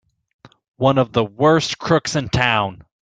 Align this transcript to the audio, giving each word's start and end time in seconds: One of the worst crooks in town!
One 0.77 0.97
of 0.97 1.13
the 1.13 1.23
worst 1.23 1.77
crooks 1.77 2.15
in 2.15 2.29
town! 2.29 2.85